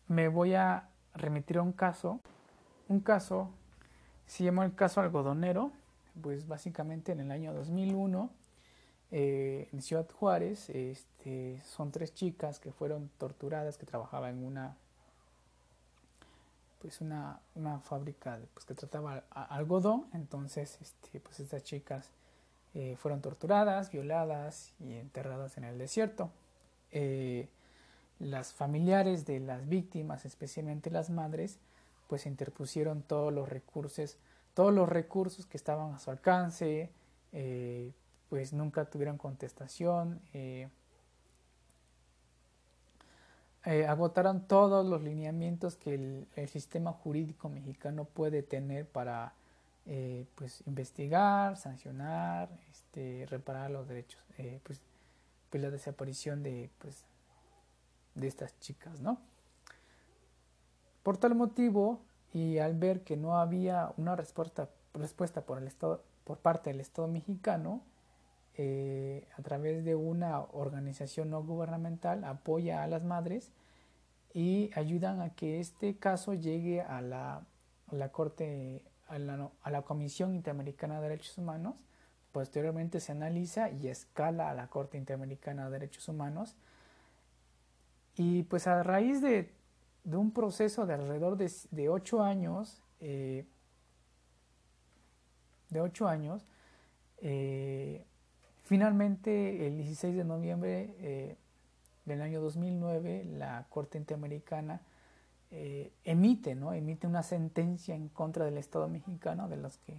me 0.08 0.28
voy 0.28 0.54
a 0.54 0.88
remitir 1.14 1.58
a 1.58 1.62
un 1.62 1.72
caso, 1.72 2.20
un 2.88 3.00
caso, 3.00 3.50
se 4.26 4.44
llama 4.44 4.64
el 4.64 4.74
caso 4.74 5.00
algodonero, 5.00 5.72
pues 6.20 6.46
básicamente 6.46 7.12
en 7.12 7.20
el 7.20 7.30
año 7.30 7.54
2001 7.54 8.30
eh, 9.10 9.68
en 9.72 9.80
Ciudad 9.80 10.06
Juárez 10.10 10.68
este, 10.70 11.60
son 11.64 11.90
tres 11.92 12.12
chicas 12.12 12.58
que 12.58 12.72
fueron 12.72 13.10
torturadas 13.16 13.78
que 13.78 13.86
trabajaban 13.86 14.38
en 14.38 14.44
una 14.44 14.76
pues 16.80 17.00
una, 17.00 17.40
una 17.56 17.80
fábrica 17.80 18.38
pues, 18.54 18.64
que 18.64 18.74
trataba 18.74 19.24
algodón. 19.30 20.06
Entonces 20.12 20.78
este, 20.80 21.20
pues 21.20 21.40
estas 21.40 21.62
chicas 21.64 22.10
eh, 22.74 22.96
fueron 22.96 23.20
torturadas 23.20 23.90
violadas 23.90 24.74
y 24.78 24.94
enterradas 24.94 25.56
en 25.56 25.64
el 25.64 25.78
desierto. 25.78 26.30
Eh, 26.90 27.48
las 28.18 28.52
familiares 28.52 29.26
de 29.26 29.40
las 29.40 29.68
víctimas 29.68 30.24
especialmente 30.24 30.90
las 30.90 31.10
madres 31.10 31.58
pues 32.08 32.26
interpusieron 32.26 33.02
todos 33.02 33.32
los 33.32 33.48
recursos 33.48 34.18
todos 34.58 34.74
los 34.74 34.88
recursos 34.88 35.46
que 35.46 35.56
estaban 35.56 35.94
a 35.94 36.00
su 36.00 36.10
alcance, 36.10 36.90
eh, 37.30 37.92
pues 38.28 38.52
nunca 38.52 38.86
tuvieron 38.86 39.16
contestación, 39.16 40.20
eh, 40.34 40.68
eh, 43.64 43.86
agotaron 43.86 44.48
todos 44.48 44.84
los 44.84 45.00
lineamientos 45.00 45.76
que 45.76 45.94
el, 45.94 46.48
sistema 46.48 46.90
jurídico 46.92 47.48
mexicano 47.48 48.04
puede 48.04 48.42
tener 48.42 48.84
para 48.84 49.32
pues 50.34 50.64
investigar, 50.66 51.56
sancionar, 51.56 52.50
este, 52.68 53.26
reparar 53.30 53.70
los 53.70 53.86
derechos, 53.86 54.20
pues, 54.64 54.80
pues, 55.50 55.62
la 55.62 55.70
desaparición 55.70 56.42
de, 56.42 56.68
pues, 56.80 57.04
de 58.18 58.28
estas 58.28 58.58
chicas, 58.60 59.00
¿no? 59.00 59.20
Por 61.02 61.16
tal 61.16 61.34
motivo, 61.34 62.00
y 62.32 62.58
al 62.58 62.74
ver 62.76 63.02
que 63.02 63.16
no 63.16 63.38
había 63.38 63.92
una 63.96 64.16
respuesta, 64.16 64.68
respuesta 64.94 65.42
por, 65.42 65.58
el 65.58 65.66
estado, 65.66 66.04
por 66.24 66.38
parte 66.38 66.70
del 66.70 66.80
Estado 66.80 67.08
mexicano, 67.08 67.82
eh, 68.60 69.26
a 69.36 69.42
través 69.42 69.84
de 69.84 69.94
una 69.94 70.40
organización 70.40 71.30
no 71.30 71.42
gubernamental 71.44 72.24
apoya 72.24 72.82
a 72.82 72.88
las 72.88 73.04
madres 73.04 73.52
y 74.34 74.70
ayudan 74.74 75.20
a 75.20 75.30
que 75.30 75.60
este 75.60 75.96
caso 75.96 76.34
llegue 76.34 76.80
a 76.82 77.00
la, 77.00 77.46
la 77.92 78.10
Corte, 78.10 78.84
a 79.06 79.18
la, 79.18 79.50
a 79.62 79.70
la 79.70 79.82
Comisión 79.82 80.34
Interamericana 80.34 80.96
de 80.96 81.08
Derechos 81.08 81.38
Humanos. 81.38 81.76
Posteriormente 82.32 83.00
se 83.00 83.12
analiza 83.12 83.70
y 83.70 83.88
escala 83.88 84.50
a 84.50 84.54
la 84.54 84.68
Corte 84.68 84.98
Interamericana 84.98 85.66
de 85.66 85.70
Derechos 85.70 86.08
Humanos. 86.08 86.56
Y 88.18 88.42
pues 88.42 88.66
a 88.66 88.82
raíz 88.82 89.22
de 89.22 89.58
de 90.08 90.16
un 90.16 90.30
proceso 90.30 90.86
de 90.86 90.94
alrededor 90.94 91.36
de, 91.36 91.88
ocho 91.90 92.22
años, 92.22 92.82
eh, 93.00 93.46
de 95.68 95.80
ocho 95.82 96.08
años, 96.08 96.46
eh, 97.18 98.06
finalmente 98.64 99.66
el 99.66 99.76
16 99.76 100.16
de 100.16 100.24
noviembre 100.24 100.94
eh, 100.98 101.36
del 102.06 102.22
año 102.22 102.40
2009 102.40 103.24
la 103.36 103.66
Corte 103.68 103.98
Interamericana 103.98 104.80
emite, 106.04 106.54
¿no? 106.54 106.74
emite 106.74 107.06
una 107.06 107.22
sentencia 107.22 107.94
en 107.94 108.08
contra 108.08 108.44
del 108.44 108.58
Estado 108.58 108.86
mexicano, 108.86 109.48
de 109.48 109.56
las 109.56 109.78
que 109.78 109.98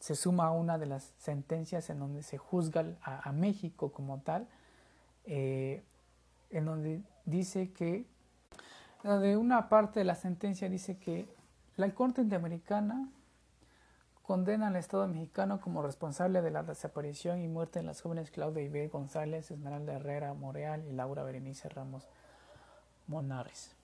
se 0.00 0.14
suma 0.14 0.48
a 0.48 0.50
una 0.50 0.76
de 0.76 0.84
las 0.84 1.14
sentencias 1.18 1.88
en 1.88 1.98
donde 1.98 2.22
se 2.22 2.36
juzga 2.36 2.84
a 3.00 3.32
México 3.32 3.90
como 3.90 4.20
tal, 4.20 4.46
en 6.54 6.64
donde 6.64 7.02
dice 7.24 7.72
que 7.72 8.06
de 9.02 9.36
una 9.36 9.68
parte 9.68 10.00
de 10.00 10.04
la 10.04 10.14
sentencia 10.14 10.68
dice 10.68 10.98
que 10.98 11.28
la 11.76 11.90
Corte 11.90 12.22
Interamericana 12.22 13.10
condena 14.22 14.68
al 14.68 14.76
Estado 14.76 15.06
mexicano 15.06 15.60
como 15.60 15.82
responsable 15.82 16.40
de 16.40 16.50
la 16.50 16.62
desaparición 16.62 17.42
y 17.42 17.48
muerte 17.48 17.80
de 17.80 17.84
las 17.84 18.00
jóvenes 18.00 18.30
Claudia 18.30 18.62
Ibel 18.62 18.88
González, 18.88 19.50
Esmeralda 19.50 19.94
Herrera 19.94 20.32
Moreal 20.32 20.84
y 20.86 20.92
Laura 20.92 21.22
Berenice 21.22 21.68
Ramos 21.68 22.08
Monares. 23.06 23.76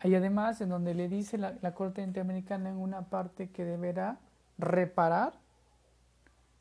Hay 0.00 0.14
además 0.14 0.60
en 0.60 0.70
donde 0.70 0.94
le 0.94 1.08
dice 1.08 1.38
la, 1.38 1.54
la 1.62 1.72
Corte 1.72 2.02
Interamericana 2.02 2.68
en 2.68 2.76
una 2.76 3.02
parte 3.02 3.50
que 3.50 3.64
deberá 3.64 4.18
reparar 4.58 5.39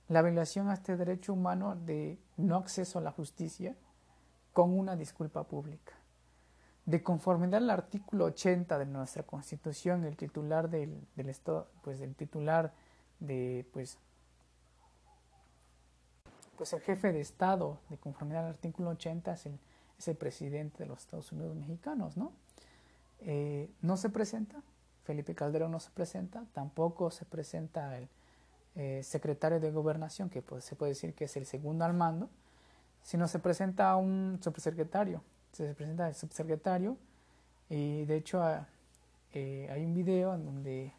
la 0.09 0.23
violación 0.23 0.69
a 0.69 0.73
este 0.73 0.97
derecho 0.97 1.33
humano 1.33 1.75
de 1.75 2.19
no 2.35 2.57
acceso 2.57 2.99
a 2.99 3.01
la 3.01 3.11
justicia 3.11 3.75
con 4.53 4.77
una 4.77 4.95
disculpa 4.95 5.43
pública. 5.43 5.93
De 6.85 7.03
conformidad 7.03 7.61
al 7.61 7.69
artículo 7.69 8.25
80 8.25 8.79
de 8.79 8.85
nuestra 8.87 9.21
Constitución, 9.23 10.03
el 10.05 10.17
titular 10.17 10.69
del, 10.69 11.05
Estado, 11.15 11.67
pues 11.83 12.01
el 12.01 12.15
titular 12.15 12.73
de, 13.19 13.67
pues, 13.71 13.99
pues 16.57 16.73
el 16.73 16.81
jefe 16.81 17.13
de 17.13 17.21
Estado, 17.21 17.79
de 17.89 17.97
conformidad 17.97 18.45
al 18.45 18.53
artículo 18.53 18.89
80, 18.89 19.33
es 19.33 19.45
el, 19.45 19.59
es 19.99 20.07
el 20.07 20.15
presidente 20.15 20.79
de 20.79 20.85
los 20.87 21.01
Estados 21.01 21.31
Unidos 21.31 21.55
mexicanos, 21.55 22.17
¿no? 22.17 22.31
Eh, 23.19 23.69
no 23.83 23.95
se 23.97 24.09
presenta, 24.09 24.63
Felipe 25.03 25.35
Calderón 25.35 25.71
no 25.71 25.79
se 25.79 25.91
presenta, 25.91 26.45
tampoco 26.53 27.11
se 27.11 27.25
presenta 27.25 27.95
el 27.97 28.09
eh, 28.81 29.03
secretario 29.03 29.59
de 29.59 29.71
Gobernación, 29.71 30.29
que 30.29 30.41
pues, 30.41 30.63
se 30.63 30.73
puede 30.73 30.93
decir 30.93 31.13
que 31.13 31.25
es 31.25 31.35
el 31.35 31.45
segundo 31.45 31.83
al 31.83 31.93
mando, 31.93 32.29
si 33.03 33.17
no 33.17 33.27
se 33.27 33.37
presenta 33.37 33.93
un 33.97 34.39
subsecretario, 34.41 35.21
se 35.51 35.73
presenta 35.73 36.07
el 36.07 36.15
subsecretario 36.15 36.95
y 37.69 38.05
de 38.05 38.15
hecho 38.15 38.41
ah, 38.41 38.69
eh, 39.33 39.67
hay 39.69 39.83
un 39.83 39.93
video 39.93 40.33
en 40.33 40.45
donde 40.45 40.93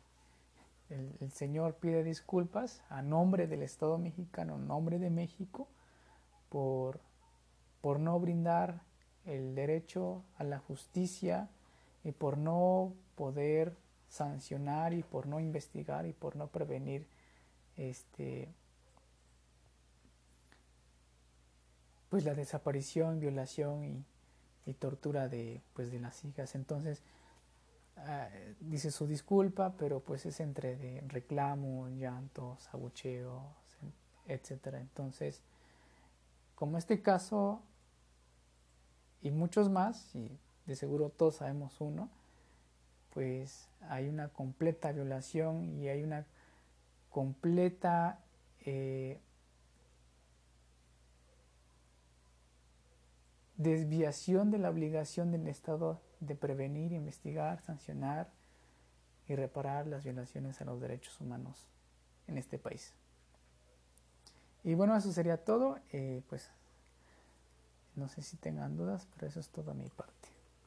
el, 0.90 1.30
señor 1.32 1.72
pide 1.76 2.04
disculpas 2.04 2.82
a 2.90 3.00
nombre 3.00 3.46
del 3.46 3.62
Estado 3.62 3.96
mexicano, 3.96 4.58
nombre 4.58 4.98
de 4.98 5.08
México, 5.08 5.66
por, 6.50 7.00
por 7.80 7.98
no 7.98 8.20
brindar 8.20 8.82
el 9.24 9.54
derecho 9.54 10.22
a 10.36 10.44
la 10.44 10.58
justicia 10.58 11.48
y 12.04 12.12
por 12.12 12.36
no 12.36 12.92
poder 13.14 13.74
sancionar 14.10 14.92
y 14.92 15.02
por 15.02 15.26
no 15.26 15.40
investigar 15.40 16.04
y 16.04 16.12
por 16.12 16.36
no 16.36 16.48
prevenir 16.48 17.06
este 17.88 18.48
pues 22.10 22.24
la 22.24 22.34
desaparición, 22.34 23.20
violación 23.20 24.04
y, 24.66 24.74
tortura 24.74 25.28
de, 25.28 25.62
pues, 25.74 25.90
de 25.90 25.98
las 25.98 26.24
hijas. 26.24 26.54
Entonces, 26.54 27.02
ah, 27.96 28.28
dice 28.60 28.92
su 28.92 29.08
disculpa, 29.08 29.74
pero 29.76 29.98
pues 29.98 30.26
es 30.26 30.38
entre 30.38 31.02
reclamo, 31.08 31.88
llantos, 31.88 32.68
abucheos, 32.72 33.42
etcétera. 34.26 34.80
Entonces, 34.80 35.42
como 36.54 36.78
este 36.78 37.02
caso 37.02 37.62
y 39.22 39.30
muchos 39.30 39.70
más, 39.70 40.14
y 40.14 40.38
de 40.66 40.76
seguro 40.76 41.08
todos 41.08 41.36
sabemos 41.36 41.80
uno, 41.80 42.10
pues 43.12 43.68
hay 43.88 44.08
una 44.08 44.28
completa 44.28 44.92
violación 44.92 45.80
y 45.80 45.88
hay 45.88 46.02
una 46.04 46.26
completa 47.10 48.20
eh, 48.60 49.20
desviación 53.56 54.50
de 54.50 54.58
la 54.58 54.70
obligación 54.70 55.30
del 55.30 55.46
Estado 55.46 56.00
de 56.20 56.34
prevenir, 56.34 56.92
investigar, 56.92 57.60
sancionar 57.60 58.30
y 59.28 59.36
reparar 59.36 59.86
las 59.86 60.04
violaciones 60.04 60.60
a 60.62 60.64
los 60.64 60.80
derechos 60.80 61.20
humanos 61.20 61.68
en 62.26 62.38
este 62.38 62.58
país. 62.58 62.94
Y 64.64 64.74
bueno, 64.74 64.96
eso 64.96 65.12
sería 65.12 65.44
todo. 65.44 65.78
Eh, 65.92 66.22
pues 66.28 66.50
no 67.96 68.08
sé 68.08 68.22
si 68.22 68.38
tengan 68.38 68.76
dudas, 68.78 69.06
pero 69.14 69.26
eso 69.26 69.40
es 69.40 69.50
todo 69.50 69.74
mi 69.74 69.88
parte. 69.90 70.29